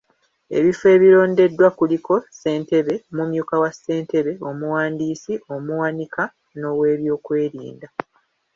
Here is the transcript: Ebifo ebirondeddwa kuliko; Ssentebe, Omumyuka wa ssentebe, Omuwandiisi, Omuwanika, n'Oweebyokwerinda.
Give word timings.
Ebifo 0.57 0.85
ebirondeddwa 0.95 1.67
kuliko; 1.77 2.15
Ssentebe, 2.25 2.95
Omumyuka 3.11 3.55
wa 3.63 3.71
ssentebe, 3.75 4.33
Omuwandiisi, 4.49 5.33
Omuwanika, 5.55 6.23
n'Oweebyokwerinda. 6.57 7.87